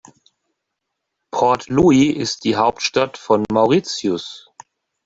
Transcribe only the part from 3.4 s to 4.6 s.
Mauritius.